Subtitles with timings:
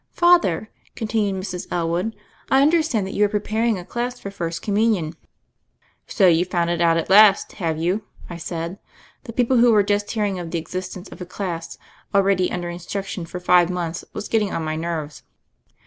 [0.13, 1.67] "Father," continued Mrs.
[1.69, 2.15] Elwood,
[2.49, 5.13] "I under stand that you are preparing a class for First Communion."
[6.07, 8.79] "So youVe found it out at last, have you?" I said.
[9.25, 11.77] The people who were just hearing of the existence of a class
[12.15, 15.21] already under instruction for five months was getting on my nerves.